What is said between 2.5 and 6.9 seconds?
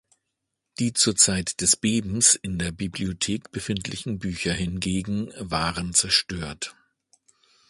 der Bibliothek befindlichen Bücher hingegen waren zerstört.